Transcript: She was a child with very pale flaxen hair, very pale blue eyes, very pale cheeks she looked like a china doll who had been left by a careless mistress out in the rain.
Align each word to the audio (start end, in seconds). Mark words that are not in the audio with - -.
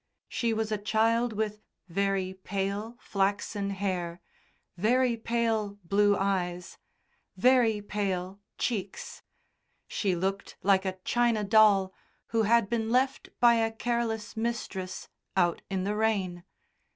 She 0.27 0.51
was 0.51 0.71
a 0.71 0.79
child 0.79 1.31
with 1.31 1.61
very 1.87 2.33
pale 2.33 2.97
flaxen 2.99 3.69
hair, 3.69 4.19
very 4.75 5.15
pale 5.15 5.77
blue 5.83 6.17
eyes, 6.17 6.79
very 7.37 7.83
pale 7.83 8.39
cheeks 8.57 9.21
she 9.87 10.15
looked 10.15 10.57
like 10.63 10.85
a 10.85 10.97
china 11.05 11.43
doll 11.43 11.93
who 12.29 12.41
had 12.49 12.67
been 12.67 12.89
left 12.89 13.29
by 13.39 13.57
a 13.57 13.71
careless 13.71 14.35
mistress 14.35 15.07
out 15.37 15.61
in 15.69 15.83
the 15.83 15.95
rain. 15.95 16.45